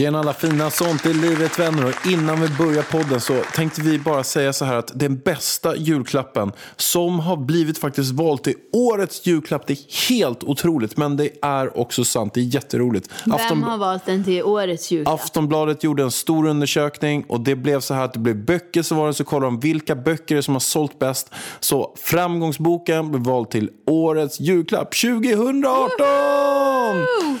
[0.00, 3.98] Tjena alla fina, sånt är livet vänner och innan vi börjar podden så tänkte vi
[3.98, 9.26] bara säga så här att den bästa julklappen som har blivit faktiskt vald till årets
[9.26, 13.10] julklapp, det är helt otroligt men det är också sant, det är jätteroligt.
[13.24, 15.20] Vem Afton- har valt den till årets julklapp?
[15.20, 18.94] Aftonbladet gjorde en stor undersökning och det blev så här att det blev böcker så
[18.94, 21.30] var det så kollade de vilka böcker som har sålt bäst.
[21.60, 25.90] Så framgångsboken blev vald till årets julklapp 2018!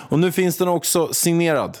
[0.08, 1.78] Och nu finns den också signerad.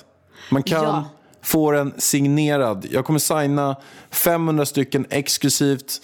[0.50, 1.04] Man kan Ja.
[1.42, 2.86] få den signerad.
[2.90, 3.76] Jag kommer signa
[4.10, 6.00] 500 stycken exklusivt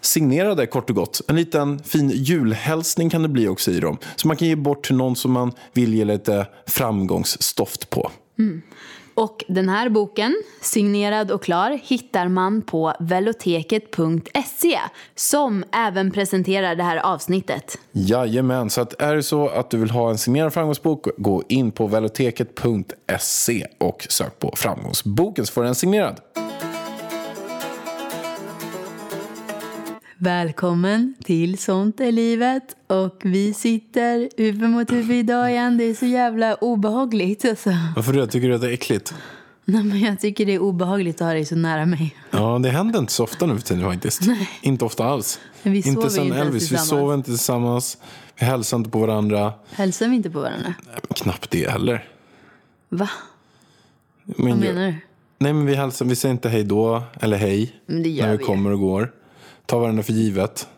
[0.00, 1.20] signerade kort och gott.
[1.28, 3.98] En liten fin julhälsning kan det bli också i dem.
[4.16, 8.10] Så man kan ge bort till någon som man vill ge lite framgångsstoft på.
[9.16, 14.78] Och den här boken, signerad och klar, hittar man på veloteket.se
[15.14, 17.78] som även presenterar det här avsnittet.
[17.92, 21.72] Jajamän, så att är det så att du vill ha en signerad framgångsbok, gå in
[21.72, 26.20] på veloteket.se och sök på framgångsboken så får du den signerad.
[30.18, 35.76] Välkommen till Sånt är livet och vi sitter huvud mot huvud idag igen.
[35.78, 37.70] Det är så jävla obehagligt alltså.
[37.96, 38.26] Varför det?
[38.26, 39.14] Tycker du att det är äckligt?
[39.64, 42.16] Nej, men jag tycker det är obehagligt att ha dig så nära mig.
[42.30, 44.22] Ja, det händer inte så ofta nu för tiden faktiskt.
[44.62, 45.40] Inte ofta alls.
[45.62, 46.72] Men vi sover inte sen inte Elvis.
[46.72, 47.98] Vi sover inte tillsammans.
[48.38, 49.52] Vi hälsar inte på varandra.
[49.70, 50.74] Hälsar vi inte på varandra?
[50.86, 52.08] Nej, knappt det heller.
[52.88, 53.08] Va?
[54.24, 54.94] Men Vad menar du?
[55.38, 56.06] Nej, men vi hälsar.
[56.06, 58.80] Vi säger inte hej då eller hej Men det gör när vi vi kommer och
[58.80, 59.12] går.
[59.66, 60.68] Tar varandra för givet.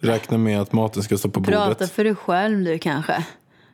[0.00, 1.90] Räknar med att maten ska stå på Prata bordet.
[1.92, 3.24] för dig själv du kanske.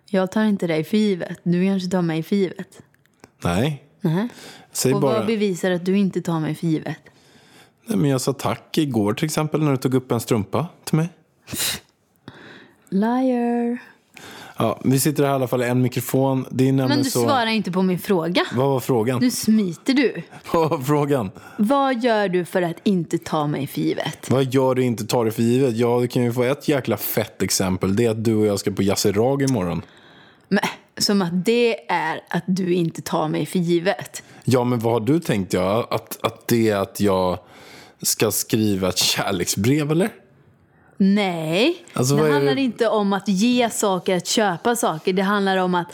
[0.06, 1.38] Jag tar inte dig för givet.
[1.43, 2.82] Du kanske tar mig för givet.
[3.44, 3.84] Nej.
[4.00, 4.28] Nej.
[4.72, 5.19] Säg Och bara.
[5.19, 6.97] vad bevisar att du inte tar mig för givet?
[7.87, 10.97] Nej, men jag sa tack igår till exempel när du tog upp en strumpa till
[10.97, 11.09] mig.
[12.88, 13.78] Liar.
[14.59, 16.47] Ja, vi sitter här i alla fall i en mikrofon.
[16.50, 17.22] Det är Men du så...
[17.22, 18.43] svarar inte på min fråga.
[18.53, 19.21] Vad var frågan?
[19.21, 20.22] Nu smiter du.
[20.53, 21.31] Vad var frågan?
[21.59, 24.31] Vad gör du för att inte ta mig för givet?
[24.31, 25.77] Vad gör du inte tar det för givet?
[25.77, 27.97] Ja, det kan ju få ett jäkla fett exempel.
[27.97, 29.83] Det är att du och jag ska på Yassirag imorgon.
[30.49, 30.61] Men,
[30.99, 34.23] som att det är att du inte tar mig för givet.
[34.44, 35.53] Ja, men vad har du tänkt?
[35.53, 35.88] Ja?
[35.91, 37.38] Att, att det är att jag
[38.03, 40.11] ska skriva ett kärleksbrev, eller?
[40.96, 45.12] Nej, Alltså, det handlar det- inte om att ge saker, att köpa saker.
[45.12, 45.88] Det handlar om att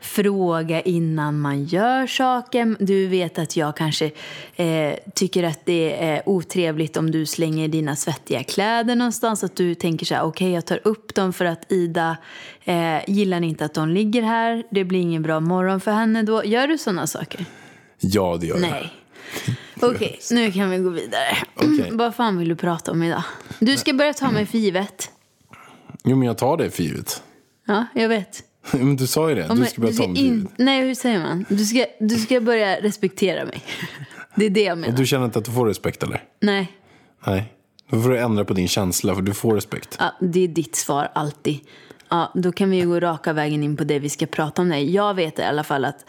[0.00, 2.76] fråga innan man gör saker.
[2.78, 4.10] Du vet att jag kanske
[4.56, 9.44] eh, tycker att det är otrevligt om du slänger dina svettiga kläder någonstans.
[9.44, 12.16] Att du tänker så här, okej jag tar upp dem för att Ida
[12.64, 14.62] eh, gillar inte att de ligger här.
[14.70, 16.44] Det blir ingen bra morgon för henne då.
[16.44, 17.44] Gör du sådana saker?
[18.00, 18.88] Ja, det gör jag.
[19.80, 21.36] Okej, nu kan vi gå vidare.
[21.54, 21.88] Okej.
[21.92, 23.22] Vad fan vill du prata om idag?
[23.58, 25.10] Du ska börja ta mig för givet.
[26.04, 27.22] Jo, men jag tar det för givet.
[27.66, 28.42] Ja, jag vet.
[28.72, 29.46] Men du sa ju det.
[29.54, 30.52] Du ska börja ta mig för givet.
[30.56, 31.44] Nej, hur säger man?
[31.48, 33.62] Du ska, du ska börja respektera mig.
[34.36, 34.92] Det är det jag menar.
[34.92, 36.24] Och du känner inte att du får respekt, eller?
[36.40, 36.72] Nej,
[37.26, 37.52] Nej.
[37.90, 39.96] Då får du ändra på din känsla, för du får respekt.
[40.00, 41.60] ja, det är ditt svar alltid.
[42.08, 44.68] Ja, då kan vi ju gå raka vägen in på det vi ska prata om.
[44.68, 46.04] Nej, jag vet i alla fall att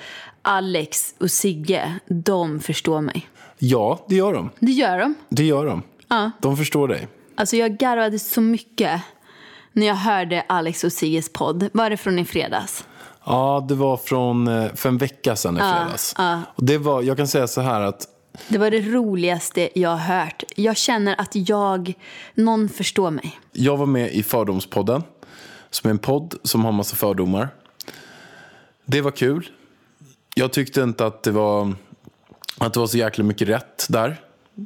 [0.47, 3.29] Alex och Sigge, de förstår mig.
[3.57, 4.49] Ja, det gör de.
[4.59, 5.15] Det gör de.
[5.29, 5.83] Det gör de.
[6.07, 6.31] Ja.
[6.41, 7.07] De förstår dig.
[7.35, 9.01] Alltså jag garvade så mycket
[9.71, 11.69] när jag hörde Alex och Sigges podd.
[11.73, 12.87] Var det från i fredags?
[13.25, 16.15] Ja, det var från eh, för en vecka sedan i fredags.
[16.55, 18.07] Och det var, jag kan säga så här att
[18.47, 20.43] Det var det roligaste jag har hört.
[20.55, 21.93] Jag känner att jag,
[22.33, 23.39] någon förstår mig.
[23.51, 25.03] jag var med i Fördomspodden.
[25.69, 27.49] Som är en podd som har massa fördomar.
[28.85, 29.49] Det var kul.
[30.37, 31.73] Jag tyckte inte att det var,
[32.57, 34.21] att det var så jäkla mycket rätt där.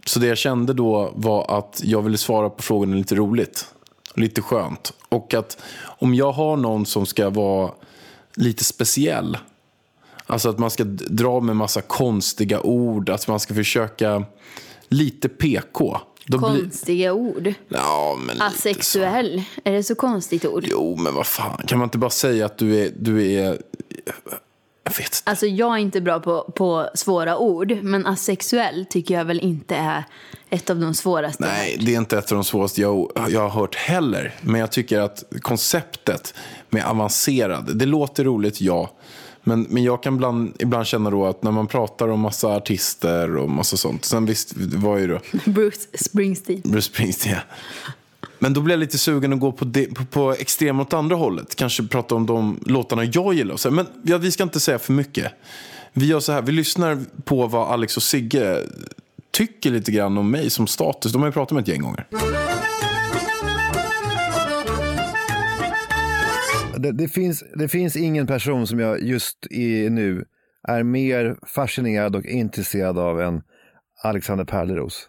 [0.06, 3.74] Så det jag kände då var att jag ville svara på frågorna lite roligt.
[4.16, 4.94] Lite skönt.
[5.10, 7.71] Och att om jag har någon som ska vara
[8.36, 9.38] lite speciell.
[10.25, 13.10] Alltså att man ska dra med massa konstiga ord.
[13.10, 14.24] Att man ska försöka
[14.88, 15.98] lite PK.
[16.27, 17.54] Blir- Konstiga ord.
[17.68, 18.42] Ja, men.
[18.42, 19.44] Asexuell.
[19.63, 20.65] Är det så konstigt ord?
[20.68, 21.62] Jo, men vad fan.
[21.68, 23.62] Kan man inte bara säga att du är, du är
[24.89, 25.21] Jag vet.
[25.24, 29.75] Alltså jag är inte bra på, på svåra ord, men asexuell tycker jag väl inte
[29.75, 30.03] är
[30.50, 31.45] ett av de svåraste.
[31.45, 34.36] Nej, det är inte ett av de svåraste jag, jag har hört heller.
[34.41, 36.33] Men jag tycker att konceptet
[36.69, 38.91] med avancerad, det låter roligt, ja.
[39.44, 43.38] Men, men jag kan ibland, ibland känna då att när man pratar om massa artister
[43.38, 44.06] och massa sånt.
[44.06, 45.19] Sen visst var ju då
[45.51, 46.62] Bruce Springsteen.
[46.63, 47.36] Bruce Springsteen.
[47.36, 47.94] ja.
[48.39, 51.15] Men då blir jag lite sugen att gå på, de, på, på extrem åt andra
[51.15, 51.56] hållet.
[51.56, 53.53] Kanske prata om de låtarna jag gillar.
[53.53, 53.71] och så.
[53.71, 55.31] Men ja, vi ska inte säga för mycket.
[55.94, 58.63] Vi gör så här, vi lyssnar på vad Alex och Sigge
[59.31, 61.13] tycker lite grann om mig som status.
[61.13, 62.07] De har ju pratat med ett gäng gånger.
[66.77, 70.25] Det, det, finns, det finns ingen person som jag just i nu
[70.68, 73.41] är mer fascinerad och intresserad av än
[74.03, 75.07] Alexander Pärleros.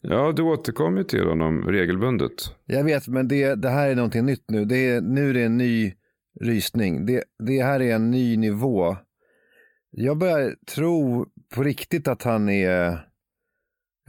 [0.00, 2.32] Ja, du återkommer ju till honom regelbundet.
[2.64, 4.64] Jag vet, men det, det här är någonting nytt nu.
[4.64, 5.94] Det är, nu är det en ny
[6.40, 7.06] rysning.
[7.06, 8.96] Det, det här är en ny nivå.
[9.90, 13.06] Jag börjar tro på riktigt att han är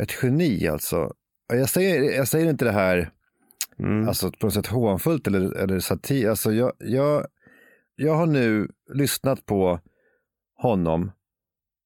[0.01, 1.13] ett geni alltså.
[1.47, 3.11] Jag säger, jag säger inte det här
[4.07, 6.29] alltså, på något sätt hånfullt eller, eller satir.
[6.29, 7.25] Alltså, jag, jag,
[7.95, 9.79] jag har nu lyssnat på
[10.55, 11.11] honom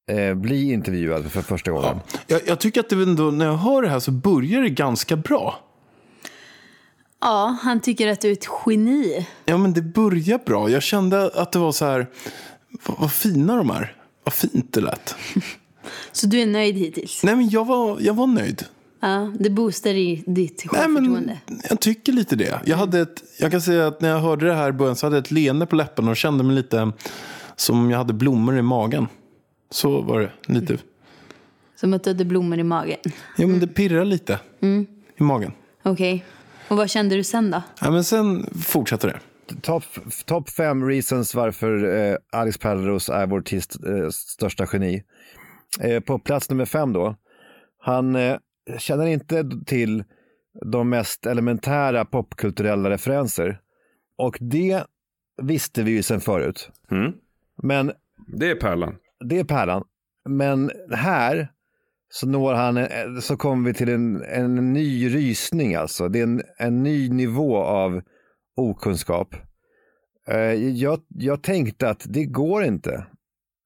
[0.10, 2.00] eh, bli intervjuad för första gången.
[2.28, 5.16] Jag, jag tycker att det ändå, när jag hör det här så börjar det ganska
[5.16, 5.60] bra.
[7.22, 9.28] Ja, han tycker att du är ett geni.
[9.46, 10.70] Ja, men det börjar bra.
[10.70, 12.08] Jag kände att det var så här,
[12.86, 13.96] vad, vad fina de är.
[14.24, 15.16] Vad fint det lät.
[16.12, 17.24] Så du är nöjd hittills?
[17.24, 18.66] Nej, men jag var, jag var nöjd.
[19.02, 21.38] Ja, det boostar i ditt Nej, självförtroende.
[21.48, 22.60] men jag tycker lite det.
[22.66, 25.06] Jag, hade ett, jag kan säga att när jag hörde det här i början så
[25.06, 26.92] hade jag ett leende på läpparna och kände mig lite
[27.56, 29.08] som om jag hade blommor i magen.
[29.70, 30.78] Så var det lite.
[31.76, 32.98] Som att du hade blommor i magen.
[33.38, 34.40] Ja, men det pirrar lite
[35.18, 35.52] i magen.
[35.84, 36.26] Okej.
[36.68, 37.62] Och vad kände du sen då?
[37.82, 39.20] Ja, men sen fortsatte det.
[39.62, 39.84] Topp
[40.26, 45.04] top fem reasons varför eh, Alex Pärleros är vår tids eh, största geni.
[45.80, 47.16] Eh, på plats nummer fem då.
[47.80, 48.38] Han eh,
[48.78, 50.04] känner inte till
[50.72, 53.60] de mest elementära popkulturella referenser.
[54.18, 54.84] Och det
[55.42, 56.70] visste vi ju sedan förut.
[56.92, 57.14] Mm.
[57.64, 57.92] Men
[58.28, 58.96] Det är pärlan.
[59.26, 59.84] Det är pärlan.
[60.30, 61.48] Men här
[62.12, 62.86] så når han, eh,
[63.22, 66.10] så kommer vi till en, en ny rysning alltså.
[66.10, 68.02] Det är en, en ny nivå av
[68.56, 69.36] okunskap.
[70.28, 73.06] Eh, Jag, jag tänkte att det går inte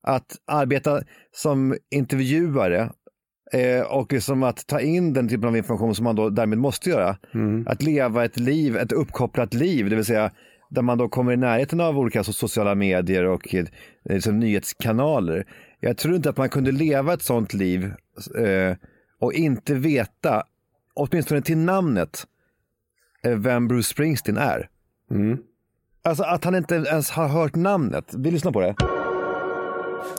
[0.07, 1.01] att arbeta
[1.31, 2.89] som intervjuare
[3.53, 6.89] eh, och som att ta in den typen av information som man då därmed måste
[6.89, 7.17] göra.
[7.67, 10.31] Att leva ett liv, ett uppkopplat liv, det vill säga
[10.73, 13.65] där man då kommer i närheten av olika so- sociala medier och eh,
[14.09, 15.45] liksom, nyhetskanaler.
[15.79, 17.83] Jag tror inte att man kunde leva ett sånt liv
[18.37, 18.77] eh,
[19.19, 20.43] och inte veta,
[20.93, 22.23] åtminstone till namnet,
[23.23, 24.69] eh, vem Bruce Springsteen är.
[26.03, 28.05] Alltså att han inte ens har hört namnet.
[28.13, 28.75] Vi lyssnar på det.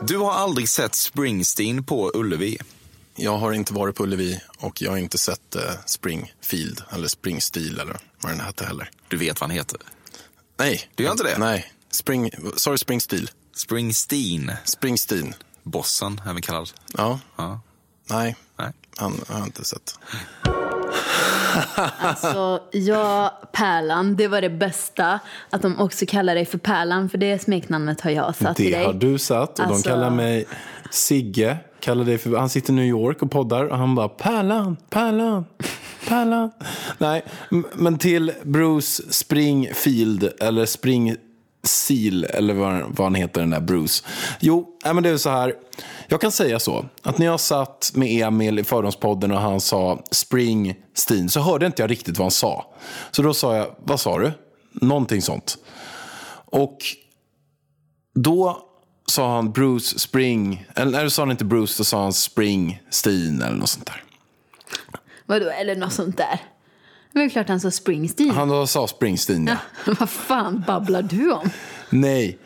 [0.07, 2.57] Du har aldrig sett Springsteen på Ullevi.
[3.15, 7.79] Jag har inte varit på Ullevi och jag har inte sett eh, Springfield eller Springstil
[7.79, 8.89] eller vad den hette heller.
[9.07, 9.79] Du vet vad han heter.
[10.57, 10.81] Nej.
[10.95, 11.37] Du gör inte det?
[11.37, 11.65] Nej.
[11.91, 13.29] Spring, sorry, Springstil.
[13.55, 14.51] Springsteen.
[14.63, 15.33] Springsteen.
[15.63, 16.69] Bossen, även kallad.
[16.97, 17.19] Ja.
[17.35, 17.59] Ja.
[18.09, 18.35] Nej.
[18.59, 18.71] Nej.
[18.97, 19.99] Han har jag inte sett.
[22.21, 25.19] Så ja, Pärlan, det var det bästa.
[25.49, 28.77] Att de också kallar dig för Pärlan, för det smeknamnet har jag satt till Det
[28.77, 28.85] dig.
[28.85, 30.45] har du satt och Alltså- de kallar mig
[30.91, 31.57] Sigge.
[31.79, 35.45] Kallar dig för, han sitter i New York och poddar och han bara Pärlan, Pärlan,
[36.07, 36.51] Pärlan.
[36.97, 37.23] Nej,
[37.73, 41.15] men till Bruce Springfield eller Spring
[41.63, 44.03] Seal eller vad, vad han heter den där Bruce.
[44.39, 45.53] Jo, nej, men det är så här.
[46.07, 50.03] Jag kan säga så att när jag satt med Emil i Fördomspodden och han sa
[50.11, 52.73] Springsteen så hörde inte jag riktigt vad han sa.
[53.11, 54.31] Så då sa jag, vad sa du?
[54.71, 55.57] Någonting sånt.
[56.45, 56.77] Och
[58.13, 58.61] då
[59.07, 63.57] sa han Bruce Spring, eller nej, sa han inte Bruce, då sa han Springsteen eller
[63.57, 64.03] något sånt där.
[65.25, 66.39] Vadå, eller något sånt där?
[67.11, 68.29] Men det är klart han sa Springsteen.
[68.29, 69.57] Han då sa Springsteen, ja.
[69.99, 71.49] Vad fan babblar du om?
[71.89, 72.39] Nej,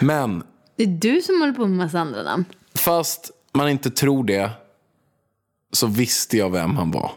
[0.00, 0.42] men
[0.76, 2.44] Det är du som håller på med massa andra namn.
[2.74, 4.50] fast man inte tror det
[5.72, 7.12] så visste jag vem han var.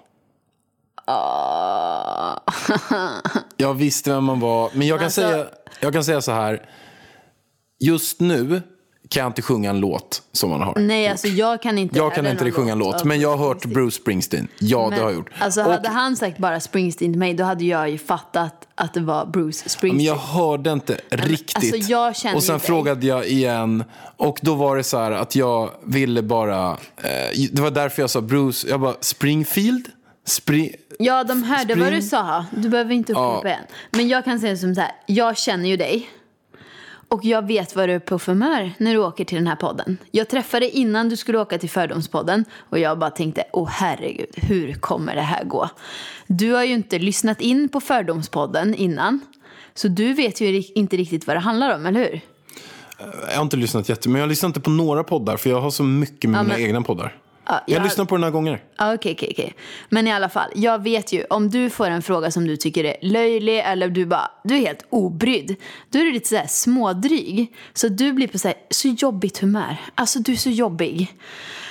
[3.57, 5.45] Jag visste vem han var, men jag kan, Alltså- säga,
[5.79, 6.69] jag kan säga så här.
[7.79, 8.61] Just nu
[9.11, 10.73] kan jag inte sjunga en låt som han har.
[10.79, 13.65] Nej, alltså jag kan inte Jag kan inte sjunga en låt, men jag har hört.
[13.65, 14.47] Bruce Springsteen.
[14.59, 15.29] Ja, det Men, har jag gjort.
[15.39, 18.93] Alltså, Och- hade han sagt bara Springsteen till mig, då hade jag ju fattat att
[18.93, 19.95] det var Bruce Springsteen.
[19.95, 21.55] Men jag hörde inte riktigt.
[21.55, 23.83] alltså, jag känner och sen frågade jag igen.
[24.17, 26.69] Och då var det så här att jag ville bara...
[26.97, 28.67] Eh, det var därför jag sa Bruce.
[28.69, 29.87] Jag bara, Springfield?
[30.27, 30.71] Spring...
[30.99, 32.45] Ja, de hörde vad du Spring- sa.
[32.51, 33.47] Du behöver inte upprepa Ja.
[33.47, 33.63] igen.
[33.91, 36.09] Men jag kan säga som så här, jag känner ju dig.
[37.11, 39.55] Och jag vet vad du är på för humör när du åker till den här
[39.55, 39.97] podden.
[40.11, 44.29] Jag träffade dig innan du skulle åka till Fördomspodden och jag bara tänkte, åh herregud,
[44.35, 45.69] hur kommer det här gå?
[46.27, 49.19] Du har ju inte lyssnat in på Fördomspodden innan.
[49.73, 52.21] Så du vet ju inte riktigt vad det handlar om, eller hur?
[53.29, 55.71] Jag har inte lyssnat jättemycket, men jag lyssnar inte på några poddar för jag har
[55.71, 57.17] så mycket med Ja, mina men- egna poddar.
[57.51, 58.63] Ja, Jag jag- lyssnar på den här gånger.
[58.79, 59.53] Okej, okej, okej.
[59.89, 62.83] Men i alla fall, jag vet ju om du får en fråga som du tycker
[62.83, 65.55] är löjlig eller du bara, du är helt obrydd.
[65.89, 67.53] Då är du lite sådär smådryg.
[67.73, 69.75] Så du blir på så, här, så jobbigt humör.
[69.95, 71.13] Alltså du är så jobbig.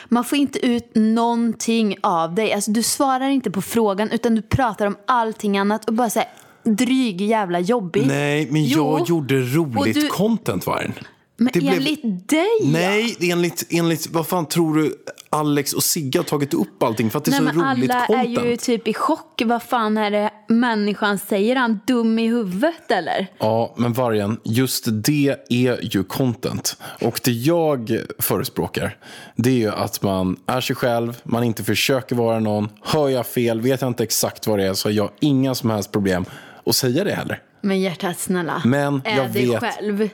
[0.08, 2.52] Man får inte ut någonting av dig.
[2.52, 6.28] Alltså du svarar inte på frågan utan du pratar om allting annat och bara såhär
[6.64, 8.06] dryg jävla jobbig.
[8.06, 9.04] Nej, men jag Jo.
[9.08, 10.92] gjorde roligt du- content, Vargen.
[11.36, 14.94] Men det blev- enligt dig Nej, enligt, enligt, vad fan tror du
[15.32, 17.90] Alex och Sigge har tagit upp allting för att det är Nej, så men roligt
[17.90, 18.38] alla content?
[18.38, 19.42] är ju typ i chock.
[19.44, 21.56] Vad fan är det människan säger?
[21.56, 23.26] Är han dum i huvudet eller?
[23.38, 26.76] Ja, men Vargen, just det är ju content.
[27.00, 28.96] Och det jag förespråkar,
[29.36, 32.68] det är ju att man är sig själv, man inte försöker vara någon.
[32.82, 35.70] Hör jag fel, vet jag inte exakt vad det är, så har jag inga som
[35.70, 36.24] helst problem
[36.66, 37.42] att säga det heller.
[37.62, 40.08] Men hjärtat snälla, Men är jag dig vet- själv.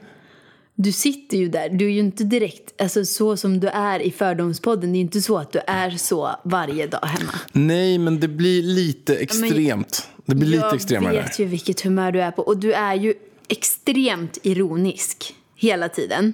[0.78, 4.10] Du sitter ju där, du är ju inte direkt alltså, så som du är i
[4.10, 4.92] Fördomspodden.
[4.92, 7.32] Det är inte så att du är så varje dag hemma.
[7.52, 10.08] Nej, men det blir lite extremt.
[10.26, 12.94] Det blir lite extremare Jag vet ju vilket humör du är på och du är
[12.94, 13.14] ju
[13.48, 16.32] extremt ironisk hela tiden.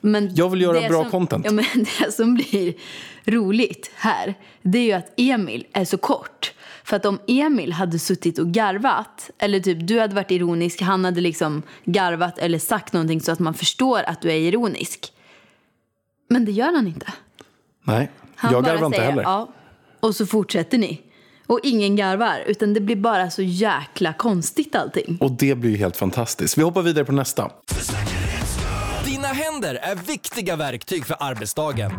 [0.00, 1.44] Men Jag vill göra bra som, content.
[1.44, 1.64] Ja, men
[2.00, 2.74] det som blir
[3.24, 6.52] roligt här, det är ju att Emil är så kort.
[6.88, 11.04] För att om Emil hade suttit och garvat, eller typ du hade varit ironisk, han
[11.04, 15.12] hade liksom garvat eller sagt någonting så att man förstår att du är ironisk.
[16.28, 17.12] Men det gör han inte.
[17.84, 19.22] Nej, Han jag garvar inte heller.
[19.22, 19.48] Ja,
[20.00, 21.02] och så fortsätter ni.
[21.46, 25.18] Och ingen garvar, utan det blir bara så jäkla konstigt allting.
[25.20, 26.58] Och det blir ju helt fantastiskt.
[26.58, 27.50] Vi hoppar vidare på nästa.
[29.04, 31.92] Dina händer är viktiga verktyg för arbetsdagen.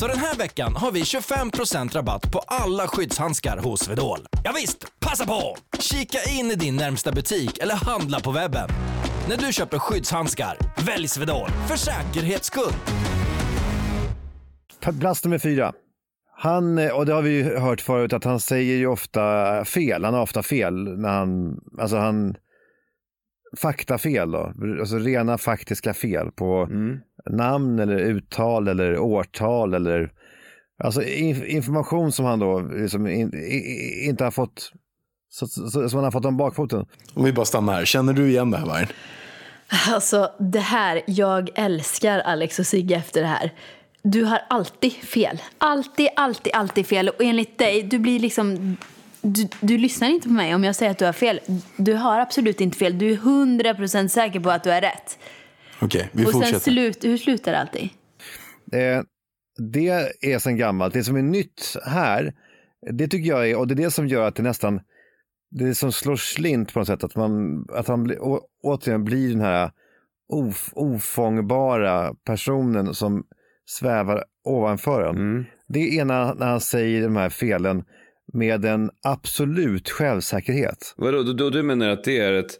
[0.00, 4.18] Så den här veckan har vi 25% rabatt på alla skyddshandskar hos Swedol.
[4.44, 5.56] Ja visst, passa på!
[5.78, 8.68] Kika in i din närmsta butik eller handla på webben.
[9.28, 12.72] När du köper skyddshandskar, välj Swedol för säkerhets skull.
[15.00, 15.72] Plats nummer fyra.
[16.36, 20.04] Han, eh, och det har vi ju hört förut, att han säger ju ofta fel.
[20.04, 22.34] Han har ofta fel när han, alltså han,
[23.56, 24.52] faktafel då.
[24.80, 26.68] Alltså rena faktiska fel på
[27.30, 30.12] namn eller uttal eller årtal eller
[30.84, 34.72] alltså in, information som han då liksom in, i, inte har fått,
[35.30, 36.86] så, så, som han har fått om bakfoten.
[37.14, 37.84] Om vi bara stannar här.
[37.84, 38.88] Känner du igen det här, Vargen?
[39.88, 43.52] Alltså det här, jag älskar Alex och Sigge efter det här.
[44.02, 45.42] Du har alltid fel.
[45.58, 47.08] Alltid, alltid, alltid fel.
[47.08, 48.76] Och enligt dig, du blir liksom...
[49.22, 51.40] Du, du lyssnar inte på mig om jag säger att du har fel.
[51.76, 52.98] Du har absolut inte fel.
[52.98, 55.18] Du är hundra procent säker på att du har rätt.
[55.80, 56.70] Okej, vi och sen fortsätter.
[56.70, 57.88] slut, hur slutar det alltid?
[58.72, 59.02] Eh,
[59.72, 59.88] det
[60.20, 60.94] är sen gammalt.
[60.94, 62.34] Det som är nytt här,
[62.90, 64.80] det tycker jag är, och det är det som gör att det nästan,
[65.50, 69.04] det är som slår slint på något sätt, att man, att han blir, å, återigen
[69.04, 69.70] blir den här
[70.28, 73.24] of, ofångbara personen som
[73.66, 75.16] svävar ovanför en.
[75.16, 75.44] Mm.
[75.68, 77.84] Det är när, när han säger de här felen
[78.32, 80.94] med en absolut självsäkerhet.
[80.96, 82.58] Vadå, då, då, du menar att det är ett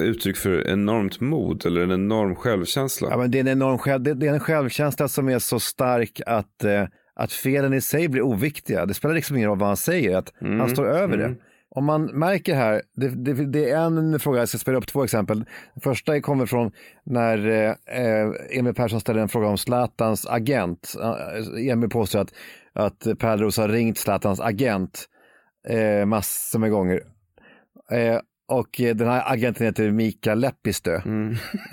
[0.00, 3.08] uttryck för enormt mod eller en enorm självkänsla?
[3.10, 5.60] Ja, men det, är en enorm själv, det, det är en självkänsla som är så
[5.60, 6.84] stark att, eh,
[7.14, 8.86] att felen i sig blir oviktiga.
[8.86, 11.34] Det spelar liksom ingen roll vad han säger, att han står över det.
[11.74, 15.04] Om man märker här, det, det, det är en fråga, jag ska spela upp två
[15.04, 15.38] exempel.
[15.74, 16.72] Den första kommer från
[17.04, 20.94] när eh, Emil Persson ställer en fråga om Zlatans agent.
[21.02, 22.32] Eh, Emil påstår att,
[22.72, 25.08] att Pärleros har ringt Zlatans agent
[25.68, 27.02] eh, massor med gånger.
[27.90, 28.18] Eh,
[28.52, 31.00] och eh, den här agenten heter Mika Leppistö.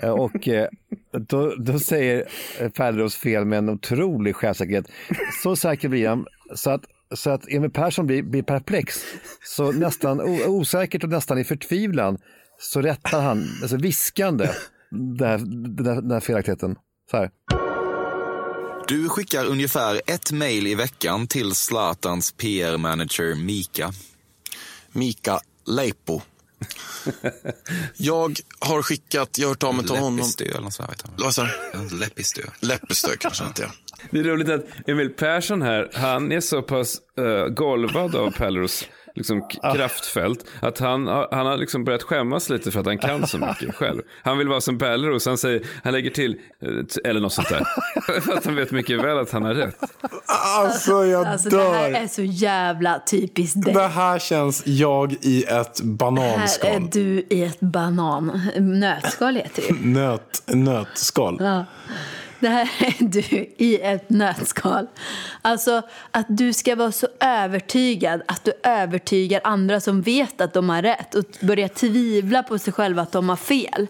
[0.04, 0.68] Eh, Och eh,
[1.12, 2.26] då, då säger
[2.70, 4.86] Pärleros fel med en otrolig självsäkerhet.
[5.44, 6.82] Så säker blir han så att,
[7.16, 8.96] så att Emil Persson blir, blir perplex.
[9.44, 12.18] Så nästan osäkert och nästan i förtvivlan
[12.60, 14.50] så rättar han, alltså viskande,
[14.92, 15.38] den här,
[15.78, 16.76] den här, den här felaktigheten.
[17.12, 17.30] Så här.
[18.88, 23.92] Du skickar ungefär ett mejl i veckan till Zlatans PR-manager Mika.
[24.92, 26.22] Mika Leipo.
[27.98, 30.18] jag har skickat, jag har hört av mig till honom.
[30.18, 31.04] Leppistö eller något sånt.
[31.18, 31.98] Vad sa du?
[31.98, 32.42] Leppistö.
[32.60, 33.72] Leppestö kanske inte är.
[34.12, 38.86] Det är roligt att Emil Persson här, han är så pass uh, golvad av Pelleros
[39.20, 40.46] liksom, k- kraftfält.
[40.62, 43.76] Att han, har- han har liksom börjat skämmas lite för att han kan så mycket
[43.76, 44.02] själv.
[44.24, 45.26] Han vill vara som Pärleros.
[45.26, 47.64] Han, säger, han lägger till, eh, eller något sånt där.
[48.22, 49.76] för att han vet mycket väl att han har rätt.
[50.58, 51.74] Alltså jag Alltså det dör.
[51.74, 53.74] här är så jävla typiskt dig.
[53.74, 56.90] Det här känns jag i ett Här är bananskal.
[56.92, 58.42] du i ett banan...
[58.60, 59.74] Nötskal heter det.
[59.88, 61.38] Nöt, nötskal.
[61.40, 61.66] Ja.
[62.40, 64.88] Det här är du i ett nötskal.
[65.42, 65.82] Alltså
[66.12, 70.82] att du ska vara så övertygad att du övertygar andra som vet att de har
[70.82, 73.88] rätt och börjar tvivla på sig själva att de har fel.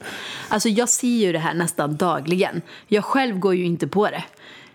[0.48, 2.62] Alltså jag ser ju det här nästan dagligen.
[2.88, 4.24] Jag själv går ju inte på det.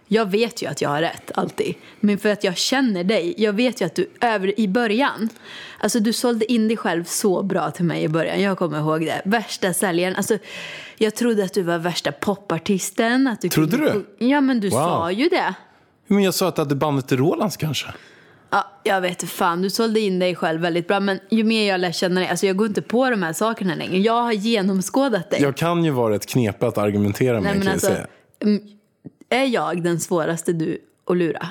[0.09, 1.75] Jag vet ju att jag har rätt, alltid.
[2.01, 5.29] Men för att jag känner dig, jag vet ju att du över i början,
[5.81, 9.01] alltså du sålde in dig själv så bra till mig i början, jag kommer ihåg
[9.01, 9.23] det.
[9.25, 10.39] Värsta säljaren, alltså
[10.99, 13.27] jag trodde att du var värsta popartisten.
[13.29, 14.27] Att du Trodde kunde du?
[14.27, 14.79] Ja men du Wow.
[14.79, 15.55] sa ju det.
[16.07, 17.87] Men jag sa att du hade bandet till Rolands kanske.
[18.51, 21.01] Ja, jag vet fan, du sålde in dig själv väldigt bra.
[21.01, 23.75] Men ju mer jag lär känna dig, alltså jag går inte på de här sakerna
[23.75, 23.99] längre.
[23.99, 25.43] Jag har genomskådat dig.
[25.43, 28.07] Jag kan ju vara ett knep att argumentera med Nej, kan men jag alltså, säga.
[29.35, 30.79] Är jag den svåraste du
[31.11, 31.49] att lura?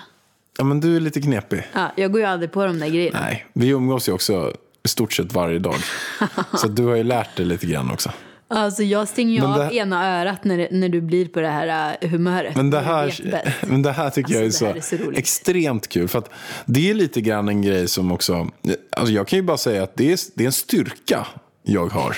[0.57, 1.63] Ja men du är lite knepig.
[1.73, 3.19] Ja, jag går ju aldrig på de där grejerna.
[3.21, 5.75] Nej, vi umgås ju också i stort sett varje dag.
[6.57, 8.11] Så du har ju lärt dig lite grann också.
[8.47, 11.47] Alltså jag stänger ju Men av det- ena örat när, när du blir på det
[11.47, 12.55] här äh, humöret.
[12.55, 13.13] Men det här,
[13.67, 16.07] men det här tycker jag är Alltså, så, är så extremt kul.
[16.07, 16.29] För att
[16.65, 18.47] det är lite grann en grej som också...
[18.97, 21.27] Alltså jag kan ju bara säga att det är, det är en styrka
[21.63, 22.17] jag har.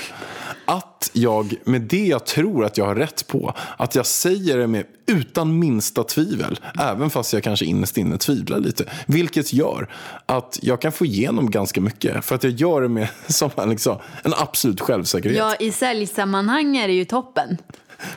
[0.65, 4.67] Att jag, med det jag tror att jag har rätt på, att jag säger det
[4.67, 6.59] med utan minsta tvivel.
[6.79, 8.91] Även fast jag kanske innerst inne tvivlar lite.
[9.07, 9.93] Vilket gör
[10.25, 12.25] att jag kan få igenom ganska mycket.
[12.25, 15.37] För att jag gör det med som en, liksom, en absolut självsäkerhet.
[15.37, 17.57] Ja, i säljsammanhang är det ju toppen.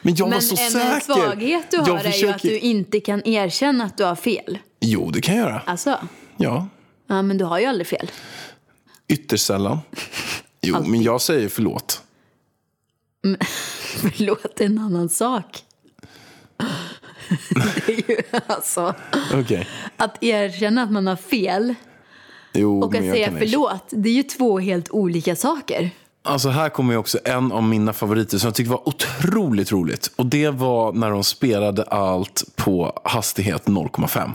[0.02, 1.00] men jag var Men så en säker.
[1.00, 4.58] svaghet du Jag har är ju att du inte kan erkänna att du har fel.
[4.80, 5.62] Jo, det kan jag göra.
[5.66, 5.98] Alltså,
[6.36, 6.68] Ja,
[7.06, 8.10] ja men du har ju aldrig fel.
[9.08, 9.78] Ytterst sällan.
[10.60, 12.02] Jo, men jag säger förlåt.
[14.00, 15.62] Förlåt, det är en annan sak.
[17.86, 18.94] Det är ju alltså,
[19.34, 19.68] Okej.
[19.96, 21.74] att erkänna att man har fel
[22.52, 25.90] Jo, och men att säga förlåt, det är ju två helt olika saker.
[26.22, 30.12] Alltså här kommer ju också en av mina favoriter som jag tyckte var otroligt roligt.
[30.16, 34.00] Och det var när de spelade allt på hastighet 0,5.
[34.00, 34.32] Alltså,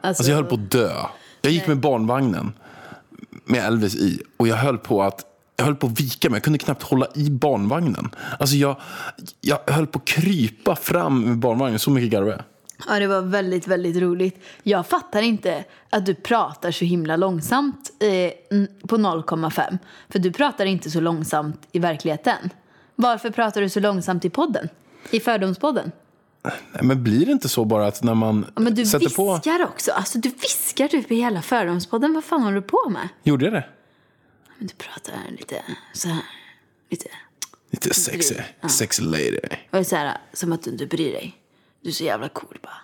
[0.00, 0.92] Alltså jag höll på att dö.
[1.42, 2.52] Jag gick med barnvagnen
[3.44, 5.24] med Elvis i och jag höll på att
[5.60, 6.36] jag höll på att vika mig.
[6.36, 8.10] Jag kunde knappt hålla i barnvagnen.
[8.38, 8.76] Alltså jag,
[9.40, 11.78] jag höll på att krypa fram med barnvagnen.
[11.78, 12.44] Så mycket garvade.
[12.88, 14.42] Ja, det var väldigt, väldigt roligt.
[14.62, 18.58] Jag fattar inte att du pratar så himla långsamt eh,
[18.88, 19.78] på 0,5.
[20.08, 22.50] För du pratar inte så långsamt i verkligheten.
[22.96, 24.68] Varför pratar du så långsamt i podden?
[25.10, 25.92] I Fördomspodden?
[26.72, 29.58] Nej, men blir det inte så bara att när man Ja, men du sätter viskar
[29.58, 29.64] på...
[29.72, 29.92] också.
[29.92, 32.14] Alltså, du viskar typ i hela Fördomspodden.
[32.14, 33.08] Vad fan håller du på med?
[33.22, 33.64] Gjorde jag det?
[34.60, 36.22] Men du pratar lite så här.
[36.90, 37.08] Lite.
[37.70, 38.34] Lite sexy.
[38.68, 39.38] Sexy lady.
[39.70, 41.34] Och så här, som att du inte bryr dig.
[41.82, 42.80] Du är så jävla cool bara.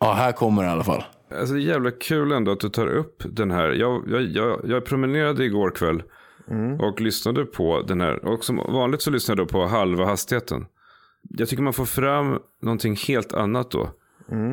[0.00, 1.04] Ja, här kommer det i alla fall.
[1.30, 3.68] Alltså det är jävla kul ändå att du tar upp den här.
[3.68, 6.02] Jag, jag, jag, jag promenerade igår kväll
[6.80, 8.24] och lyssnade på den här.
[8.24, 10.66] Och som vanligt så lyssnar jag då på halva hastigheten.
[11.22, 13.90] Jag tycker man får fram någonting helt annat då.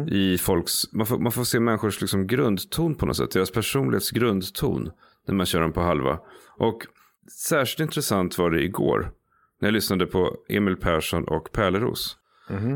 [0.07, 3.31] I folks, man, får, man får se människors liksom grundton på något sätt.
[3.31, 4.91] Deras personlighets grundton.
[5.25, 6.19] När man kör dem på halva.
[6.57, 6.83] Och
[7.31, 9.11] särskilt intressant var det igår.
[9.59, 12.17] När jag lyssnade på Emil Persson och Pärleros.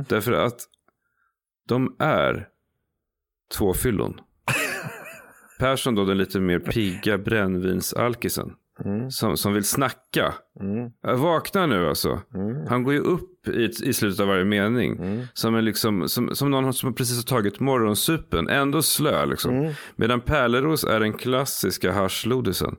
[0.10, 0.60] Därför att
[1.68, 2.48] de är
[3.58, 4.22] två fyllon.
[5.60, 8.56] Persson då den lite mer pigga brännvinsalkisen.
[9.10, 10.34] Som, som vill snacka.
[11.02, 12.22] Jag vaknar nu alltså.
[12.70, 15.00] Han går ju upp i, i slutet av varje mening.
[15.34, 18.50] Som, en liksom, som, som någon som precis har tagit morgonsupen.
[18.50, 19.74] Ändå slö liksom.
[19.96, 22.76] Medan Pärleros är den klassiska haschlodisen.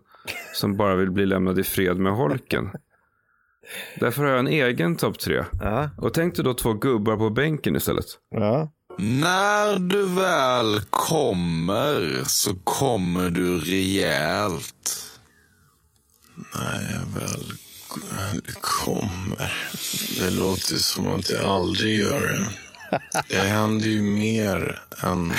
[0.55, 2.71] Som bara vill bli lämnad i fred med holken.
[4.01, 5.45] Därför har jag en egen topp tre.
[5.61, 5.91] Ja.
[5.99, 8.07] Och tänk dig då två gubbar på bänken istället.
[8.31, 8.73] Ja.
[8.99, 15.10] När du väl kommer så kommer du rejält.
[16.55, 17.53] När jag väl
[18.61, 19.53] kommer.
[20.19, 22.51] Det låter som att jag aldrig gör det.
[23.29, 25.33] Det händer ju mer än,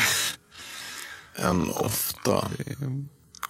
[1.36, 2.52] än ofta.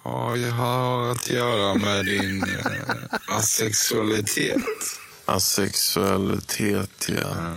[0.04, 4.62] Ja, jag har att göra med din eh, asexualitet.
[5.24, 7.56] Asexualitet, ja.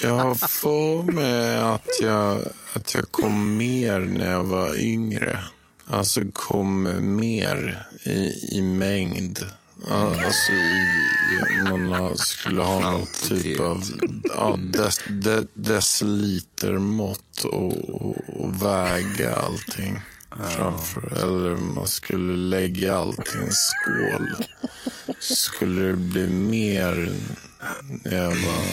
[0.00, 5.38] Jag har för mig att jag, att jag kom mer när jag var yngre.
[5.86, 6.82] Alltså kom
[7.18, 9.46] mer i, i mängd.
[9.88, 13.84] Alltså i, man skulle ha någon typ av
[14.24, 20.00] ja, des, de, decilitermått och, och, och väga allting.
[20.56, 24.44] Framför, eller man skulle lägga allt i en skål.
[25.20, 27.12] Skulle det bli mer
[28.04, 28.64] när jag var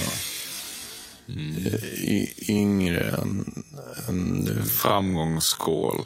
[2.50, 3.64] yngre än,
[4.08, 4.64] än nu.
[4.64, 6.06] Framgångsskål.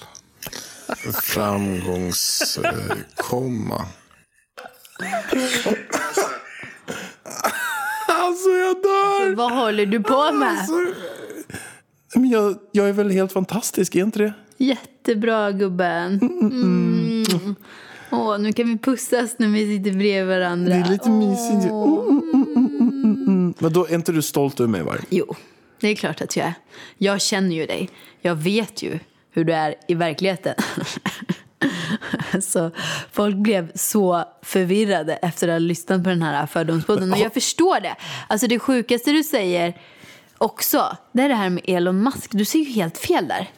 [1.23, 3.85] Framgångskomma.
[8.07, 9.35] Alltså jag dör!
[9.35, 10.49] Vad håller du på med?
[10.49, 10.73] Alltså,
[12.15, 14.33] Men jag, jag är väl helt fantastisk, är inte det?
[14.57, 16.19] Jättebra gubben.
[16.21, 17.55] Mm.
[18.11, 20.73] Åh, nu kan vi pussas när vi sitter bredvid varandra.
[20.73, 21.71] Det är lite mysigt.
[23.61, 24.95] Men då är inte du stolt över mig, va?
[25.09, 25.35] Jo,
[25.79, 26.53] det är klart att jag är.
[26.97, 27.89] Jag känner ju dig.
[28.21, 28.99] Jag vet ju
[29.33, 30.55] hur du är i verkligheten.
[32.41, 32.71] Så
[33.11, 37.13] folk blev så förvirrade efter att ha lyssnat på den här fördomspodden.
[37.13, 37.95] Och jag förstår det.
[38.27, 39.73] Alltså det sjukaste du säger
[40.37, 42.31] också, det är det här med Elon Musk.
[42.31, 43.49] Du ser ju helt fel där.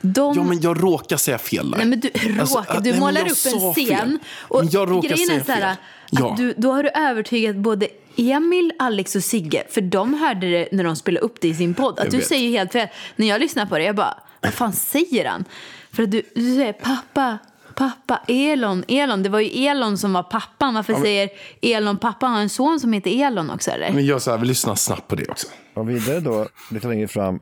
[0.00, 0.34] De...
[0.36, 1.78] Ja, men jag råkar säga fel där.
[1.78, 4.18] Nej, men du, råkar, Alltså, du nej, men målar jag upp en scen.
[4.38, 5.76] Och Men jag råkar grejen är säga så här, fel.
[6.10, 6.34] Ja.
[6.38, 9.62] du, då har du övertygat både Emil, Alex och Sigge.
[9.70, 11.92] För de hörde det när de spelade upp det i sin podd.
[11.98, 12.26] Att Jag du vet.
[12.26, 12.88] säger helt fel.
[13.16, 15.44] När jag lyssnar på det, jag bara, vad fan säger han?
[15.92, 17.38] För att du, du säger pappa,
[17.74, 19.22] pappa, Elon, Elon.
[19.22, 20.74] Det var ju Elon som var pappan.
[20.74, 21.28] Varför säger
[21.62, 22.26] Elon pappa?
[22.26, 23.92] Han har en son som heter Elon också eller?
[23.92, 25.46] Men jag så här, vi lyssnar snabbt på det också.
[25.74, 27.40] Och vidare då, lite längre fram,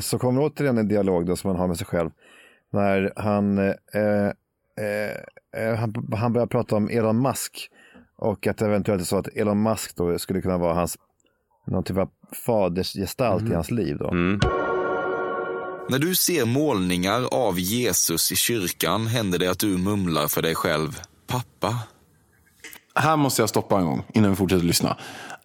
[0.00, 2.10] så kommer återigen en dialog då som man har med sig själv.
[2.72, 3.74] När han, eh,
[4.76, 5.10] eh,
[5.56, 7.70] eh, han, han börjar prata om Elon Musk.
[8.16, 10.98] Och att det eventuellt är så att Elon Musk då skulle kunna vara hans,
[11.66, 12.08] någon typ av
[12.46, 14.10] fadersgestalt i hans liv då.
[15.88, 20.54] När du ser målningar av Jesus i kyrkan händer det att du mumlar för dig
[20.54, 21.00] själv.
[21.26, 21.78] Pappa.
[22.94, 24.96] Här måste jag stoppa en gång innan vi fortsätter lyssna.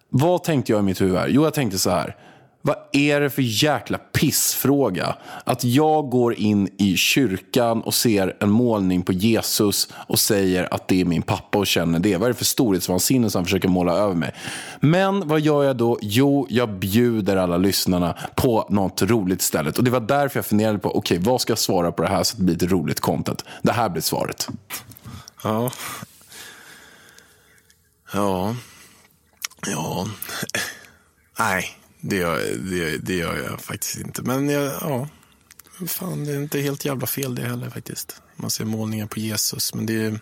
[0.08, 1.28] Vad tänkte jag i mitt huvud här?
[1.28, 2.16] Jo, jag tänkte så här.
[2.62, 5.16] Vad är det för jäkla pissfråga?
[5.44, 10.88] Att jag går in i kyrkan och ser en målning på Jesus och säger att
[10.88, 12.16] det är min pappa och känner det.
[12.16, 14.34] Vad är det för storhetsvansinne som han försöker måla över mig?
[14.80, 15.98] Men vad gör jag då?
[16.02, 19.78] Jo, jag bjuder alla lyssnarna på något roligt istället.
[19.78, 22.22] Och det var därför jag funderade på, okej, vad ska jag svara på det här
[22.22, 23.44] så att det blir ett roligt content?
[23.62, 24.48] Det här blir svaret.
[25.44, 25.70] Ja.
[28.12, 28.56] Ja.
[29.66, 30.06] Ja.
[31.38, 32.38] Nej, det gör,
[32.70, 34.22] det, det gör jag faktiskt inte.
[34.22, 35.08] Men jag, ja.
[35.86, 38.22] Fan, det är inte helt jävla fel det heller faktiskt.
[38.36, 40.20] Man ser målningar på Jesus, men det är...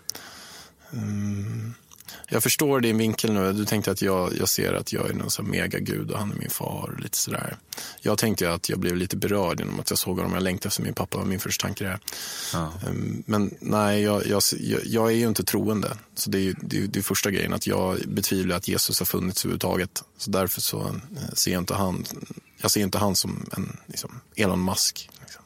[0.91, 1.73] Um,
[2.29, 3.53] jag förstår din vinkel nu.
[3.53, 6.35] Du tänkte att jag, jag ser att jag är någon sån megagud och han är
[6.35, 6.89] min far.
[6.93, 7.57] Och lite sådär.
[8.01, 10.33] Jag tänkte att jag blev lite berörd genom att jag såg honom.
[10.33, 11.17] Jag längtade efter min pappa.
[11.17, 11.99] var min första tanke där.
[12.87, 14.41] Um, Men nej, jag, jag,
[14.85, 15.97] jag, är ju inte troende.
[16.15, 17.53] Så det är ju det är, det är första grejen.
[17.53, 20.03] Att jag betvivlar att Jesus har funnits överhuvudtaget.
[20.17, 22.05] Så därför så eh, ser jag inte han,
[22.61, 25.09] jag ser inte han som en liksom, Elon Musk.
[25.19, 25.41] Liksom.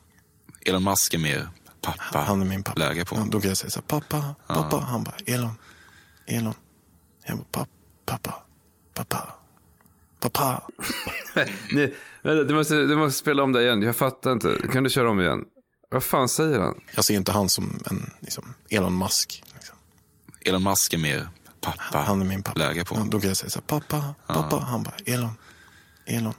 [0.66, 1.48] Elon Musk är mer
[1.82, 2.20] pappa.
[2.20, 2.80] Han är min pappa.
[2.80, 4.80] Läge på Ja, då kan jag säga så här, pappa, pappa.
[4.80, 5.56] Han bara, Elon,
[6.28, 6.54] Elon.
[7.26, 7.70] Jag bara, pappa,
[8.06, 8.44] pappa,
[8.94, 9.34] pappa,
[10.20, 10.64] pappa.
[11.72, 13.82] Nej, vänta, du, måste, du måste spela om det igen.
[13.82, 14.58] Jag fattar inte.
[14.74, 15.46] Kan du köra om igen?
[15.90, 16.82] Vad fan säger han?
[16.96, 19.44] Jag ser inte han som en liksom, Elon Musk.
[19.54, 19.76] Liksom.
[20.46, 21.28] Elon Musk är mer
[21.62, 21.98] pappa.
[22.00, 22.60] Han är min pappa.
[22.60, 24.60] Läge på Ja, då kan jag säga så här, pappa, pappa.
[24.60, 25.32] Han bara, Elon,
[26.06, 26.34] Elon.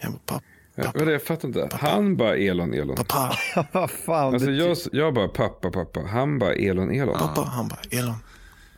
[0.00, 0.42] Jag bara, pappa,
[0.74, 1.68] Ja, pappa, jag fattar inte.
[1.80, 2.96] Han bara Elon, Elon.
[2.96, 3.36] pappa,
[3.72, 6.00] Vad fan, Alltså jag, jag bara pappa, pappa.
[6.00, 7.18] Han bara Elon, Elon.
[7.18, 7.42] pappa.
[7.42, 8.14] Han bara, Elon.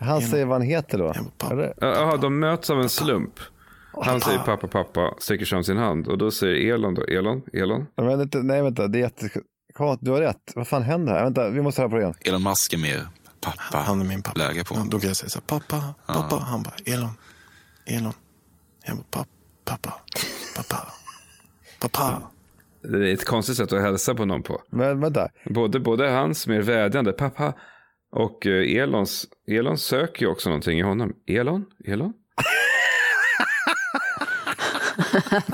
[0.00, 1.14] Han säger vad han heter då.
[1.80, 3.40] Jaha, de möts av en slump.
[4.02, 6.08] Han säger pappa, pappa, sträcker fram sin hand.
[6.08, 7.87] Och då säger Elon då, Elon, Elon.
[7.96, 10.04] Men, nej, vänta, det är jättekonstigt.
[10.06, 10.52] Du har rätt.
[10.54, 11.24] Vad fan händer här?
[11.24, 12.14] Vänta, vi måste höra på det igen.
[12.20, 13.06] Elon Musk är mer
[13.40, 13.78] pappa.
[13.78, 14.38] Han är min pappa.
[14.38, 14.90] Läge på Ja, honom.
[14.90, 16.37] då kan jag säga så här, pappa, pappa.
[16.37, 17.11] Han bara, Elon,
[17.87, 18.12] Elon.
[18.87, 19.28] Jag bara, pappa,
[19.64, 19.94] pappa,
[20.56, 20.92] pappa,
[21.80, 22.22] pappa.
[22.82, 24.62] Det är ett konstigt sätt att hälsa på någon på.
[24.70, 27.52] Men vänta, Både, både hans mer vädjande, pappa,
[28.11, 29.27] och eh, Elons.
[29.51, 31.12] Elon söker ju också någonting i honom.
[31.27, 31.64] Elon?
[31.85, 32.12] Elon?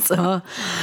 [0.02, 0.40] Så,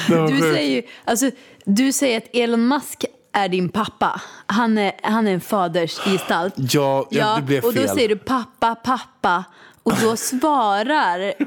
[0.08, 1.32] du, säger alltså,
[1.66, 4.22] du säger att Elon Musk är din pappa.
[4.46, 6.54] Han är, han är en fadersgestalt.
[6.58, 7.90] Ja, ja, det blev och då fel.
[7.90, 9.44] säger du pappa, pappa.
[9.84, 11.34] Och då svarar...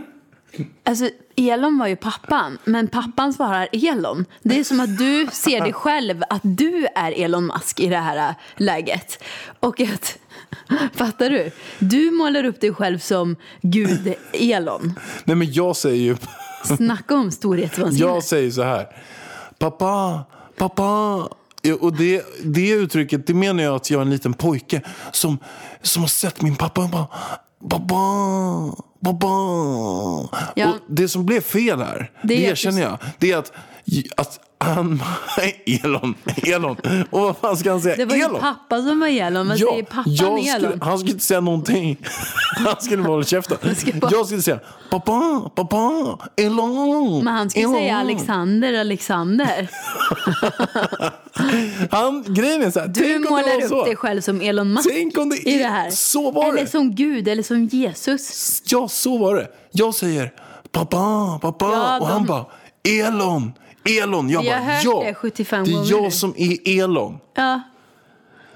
[0.84, 4.24] Alltså, Elon var ju pappan, men pappan svarar Elon.
[4.42, 7.96] Det är som att du ser dig själv att du är Elon Musk i det
[7.96, 9.22] här äh, läget.
[9.60, 10.18] Och att,
[10.94, 11.50] fattar du?
[11.78, 14.94] Du målar upp dig själv som Gud Elon.
[15.24, 16.16] Nej, men jag säger ju...
[16.76, 18.10] Snacka om storhetsvansinne.
[18.10, 18.86] Jag säger så här.
[19.58, 20.24] Pappa,
[20.56, 21.14] pappa.
[21.80, 25.38] Och det, det uttrycket, det menar jag att jag är en liten pojke som,
[25.82, 27.06] som har sett min pappa och bara,
[27.68, 27.96] pappa,
[30.54, 30.68] Ja.
[30.68, 33.52] Och det som blev fel här, Det det, erkänner jag, det är att,
[34.16, 35.02] att, Han,
[35.66, 36.76] Elon, Elon.
[37.10, 37.96] Och vad fan ska han säga?
[37.96, 38.40] Det var ju Elon.
[38.40, 39.48] pappa som var Elon.
[39.48, 40.60] Vad säger pappan jag Elon?
[40.70, 41.96] skulle, han skulle inte säga någonting.
[42.56, 43.58] Han skulle bara hålla käften.
[44.00, 47.24] bara- Jag skulle säga pappa, pappa, Elon.
[47.24, 47.74] Men han skulle Elon.
[47.76, 49.68] säga Alexander, Alexander.
[51.90, 53.84] Han, grejen är så här, Du målar upp så.
[53.84, 55.90] dig själv som Elon Musk Tänk om det i är- det här.
[55.90, 56.66] så var eller det.
[56.70, 58.62] som Gud, eller som Jesus.
[58.66, 59.48] Ja, så var det.
[59.72, 60.32] Jag säger
[60.72, 61.64] pappa, pappa.
[61.72, 62.44] Ja, och han de- bara
[62.88, 63.52] Elon,
[63.84, 64.30] Elon.
[64.30, 65.02] Jag har bara hört ja.
[65.06, 67.18] det 75 det är jag som är Elon.
[67.34, 67.60] Ja.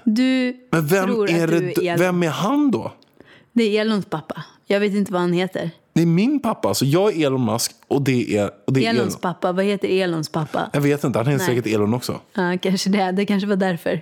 [0.03, 1.99] Du Men vem tror är, att du är Elon.
[1.99, 2.91] vem är han då?
[3.53, 4.43] Det är Elons pappa.
[4.65, 5.71] Jag vet inte vad han heter.
[5.93, 6.67] Det är min pappa.
[6.67, 9.21] Alltså jag är Elon Musk och det är, och det är Elons Elon.
[9.21, 9.51] pappa.
[9.51, 10.69] Vad heter Elons pappa?
[10.73, 11.55] Jag vet inte, han heter Nej.
[11.55, 12.19] säkert Elon också.
[12.33, 13.11] Ja, kanske det.
[13.11, 14.01] Det kanske var därför.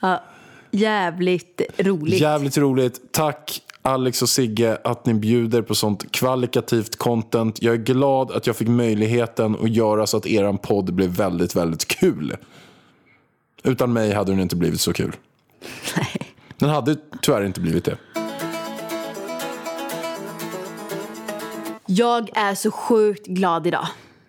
[0.00, 0.22] Ja,
[0.70, 2.20] jävligt roligt.
[2.20, 3.12] Jävligt roligt.
[3.12, 7.62] Tack Alex och Sigge att ni bjuder på sånt kvalitativt content.
[7.62, 11.56] Jag är glad att jag fick möjligheten att göra så att eran podd blev väldigt,
[11.56, 12.36] väldigt kul.
[13.62, 15.16] Utan mig hade den inte blivit så kul.
[15.96, 16.34] Nej.
[16.58, 17.96] Den hade tyvärr inte blivit det.
[21.86, 23.86] Jag är så sjukt glad idag.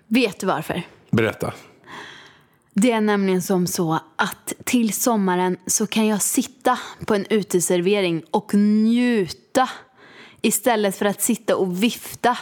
[0.08, 0.82] Vet du varför?
[1.12, 1.54] Berätta.
[2.74, 8.24] Det är nämligen som så att till sommaren så kan jag sitta på en uteservering
[8.32, 9.45] och njuta
[10.42, 12.38] istället för att sitta och vifta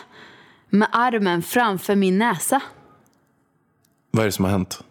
[0.70, 2.62] med armen framför min näsa.
[4.12, 4.84] Vad är det som har hänt?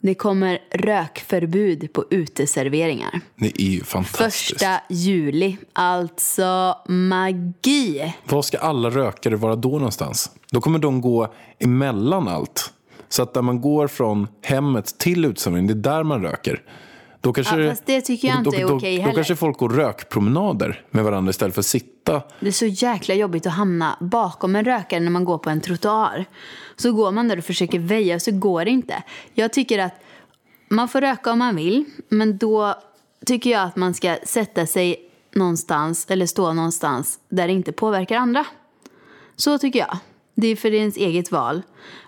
[0.00, 3.20] Det kommer rökförbud på uteserveringar.
[3.36, 4.50] Det är ju fantastiskt.
[4.50, 8.14] Första juli, alltså magi.
[8.24, 10.30] Var ska alla rökare vara då någonstans?
[10.50, 12.72] Då kommer de gå emellan allt.
[13.08, 16.62] Så att när man går från hemmet till uteserveringen, det är där man röker.
[17.26, 19.14] Då kanske, Ja, fast det tycker jag då, inte är då, okej Då heller.
[19.14, 22.22] kanske folk går rökpromenader med varandra istället för att sitta.
[22.40, 25.60] Det är så jäkla jobbigt att hamna bakom en rökare när man går på en
[25.60, 26.24] trottoar.
[26.76, 29.02] Så går man där och försöker väja så går det inte.
[29.34, 29.94] Jag tycker att
[30.68, 32.74] man får röka om man vill, men då
[33.26, 34.96] tycker jag att man ska sätta sig
[35.34, 38.44] någonstans eller stå någonstans där det inte påverkar andra.
[39.36, 39.98] Så tycker jag.
[40.38, 41.62] Det är för ens eget val.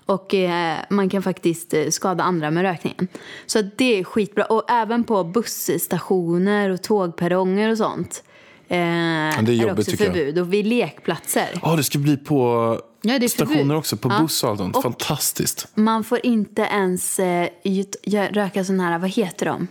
[0.07, 3.09] Och eh, man kan faktiskt eh, skada andra med rökningen.
[3.47, 4.45] Så det är skitbra.
[4.45, 8.23] Och även på busstationer och tågperronger och sånt.
[8.69, 10.15] Eh, det är är jobbigt, också tycker jag.
[10.15, 10.39] förbud.
[10.39, 11.49] Och vid lekplatser.
[11.63, 12.37] Ja, det ska bli på
[13.03, 13.77] Ja, det är stationer förbud.
[13.77, 14.23] också, på Ja.
[14.23, 14.77] och sånt.
[14.77, 15.69] Och- Fantastiskt.
[15.75, 17.49] Man får inte ens eh,
[18.31, 19.67] röka såna här, vad heter de?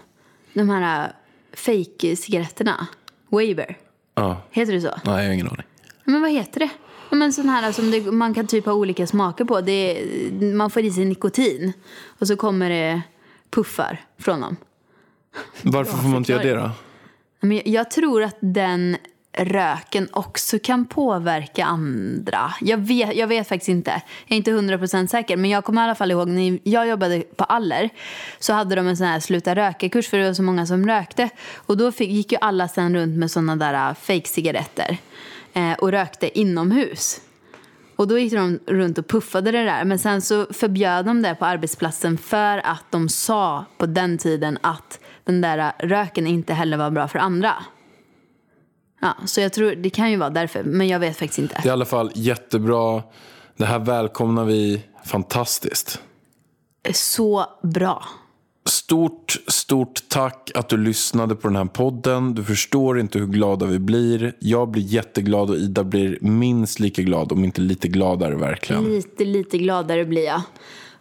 [0.54, 1.10] De här eh,
[1.54, 2.88] fake-cigaretterna.
[3.30, 3.78] Waver.
[4.16, 4.42] Ja.
[4.52, 4.88] Heter det så?
[5.06, 5.66] Nej, jag har ingen aning.
[6.04, 6.70] Men vad heter det?
[7.10, 9.62] Ja, Men sån här som det, man kan typ ha olika smaker på.
[9.62, 11.74] Det är, man får i sig nikotin.
[12.20, 13.02] Och så kommer det
[13.50, 14.58] puffar från dem.
[15.62, 16.72] Varför får man inte göra det då?
[17.40, 18.98] Men jag, tror att den
[19.38, 22.54] röken också kan påverka andra.
[22.62, 24.02] Jag vet, jag vet faktiskt inte.
[24.28, 25.38] Jag är inte 100% säker.
[25.38, 27.90] Men jag kommer i alla fall ihåg när jag jobbade på Aller.
[28.40, 31.30] Så hade de en sån här sluta röka-kurs för det var så många som rökte.
[31.56, 34.98] Och då fick, gick ju alla sen runt med såna där äh, fake-cigaretter.
[35.54, 37.22] Eh, och rökte inomhus.
[37.96, 39.86] Och då gick de runt och puffade det där.
[39.86, 44.58] Men sen så förbjöd de det på arbetsplatsen för att de sa på den tiden
[44.62, 47.54] att den där röken inte heller var bra för andra.
[49.02, 51.56] Ja, så jag tror det kan ju vara därför, men jag vet faktiskt inte.
[51.56, 53.04] Det är i alla fall jättebra.
[53.58, 56.02] Det här välkomnar vi fantastiskt.
[56.94, 58.04] Så bra.
[58.68, 62.36] Stort, stort tack att du lyssnade på den här podden.
[62.36, 64.34] Du förstår inte hur glada vi blir.
[64.40, 68.84] Jag blir jätteglad och Ida blir minst lika glad, om inte lite gladare verkligen.
[68.84, 70.42] Lite, lite gladare blir jag.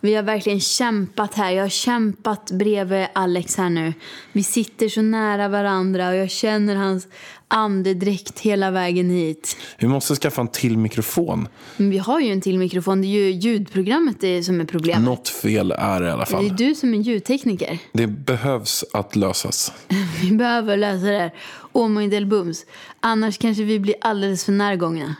[0.01, 1.51] Vi har verkligen kämpat här.
[1.51, 3.93] Jag har kämpat bredvid Alex här nu.
[4.33, 7.09] Vi sitter så nära varandra och jag känner hans
[7.49, 9.57] andedräkt hela vägen hit.
[9.79, 11.49] Vi måste skaffa en till mikrofon.
[11.77, 13.01] Men vi har ju en till mikrofon.
[13.03, 15.03] Det är ju ljudprogrammet som är problemet.
[15.03, 16.57] Något fel är det i alla Det är fall.
[16.57, 17.79] du som är ljudtekniker.
[17.93, 19.73] Det behövs att lösas.
[20.23, 21.35] Vi behöver lösa det här.
[21.73, 22.67] Åmål del bums.
[23.01, 25.15] Annars kanske vi blir alldeles för närgångna.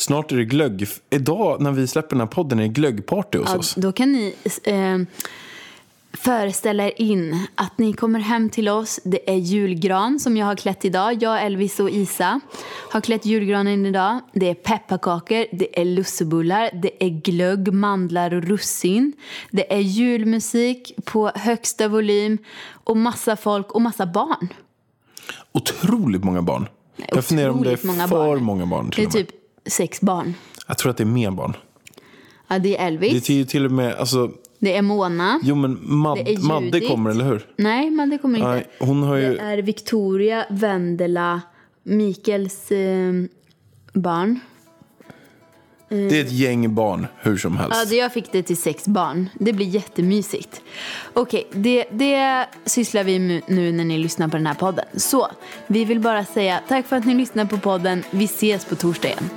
[0.00, 0.86] Snart är det glögg.
[1.10, 3.74] Idag när vi släpper den här podden är det glöggparty hos Ja, oss.
[3.74, 4.98] då kan ni eh,
[6.12, 9.00] föreställa er in att ni kommer hem till oss.
[9.04, 11.22] Det är julgran som jag har klätt idag.
[11.22, 12.40] Jag, Elvis och Isa
[12.90, 14.20] har klätt julgranen idag.
[14.32, 19.12] Det är pepparkakor, det är lussebullar, det är glögg, mandlar och russin.
[19.50, 22.38] Det är julmusik på högsta volym
[22.72, 24.48] och massa folk och massa barn.
[25.52, 26.68] Otroligt många barn.
[27.08, 28.42] Jag funderar om det är Otroligt många för barn.
[28.42, 28.90] många barn.
[28.96, 29.28] Det är typ
[29.66, 30.34] sex barn.
[30.68, 31.56] Jag tror att det är mer barn.
[32.48, 35.40] Ja, det är Elvis, Det är det, till, till och med, alltså, är Mona.
[35.42, 37.46] jo men Mad, Det är Madde kommer, eller hur?
[37.56, 38.50] Nej, men det kommer inte.
[38.50, 39.34] Nej, hon har ju...
[39.34, 41.40] Det är Victoria, Vendela,
[41.82, 43.12] Mikels eh,
[43.92, 44.40] barn.
[45.90, 47.76] Det är ett gäng barn, hur som helst.
[47.78, 49.28] Ja, det- jag fick det till sex barn.
[49.34, 50.60] Det blir jättemysigt.
[51.12, 54.84] Okej, det, det sysslar vi med nu när ni lyssnar på den här podden.
[54.96, 55.28] Så,
[55.66, 58.04] vi vill bara säga tack för att ni lyssnar på podden.
[58.10, 59.30] Vi ses på torsdag igen.